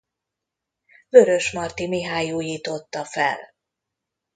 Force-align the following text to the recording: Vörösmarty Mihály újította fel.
Vörösmarty 1.09 1.87
Mihály 1.87 2.31
újította 2.31 3.05
fel. 3.05 3.37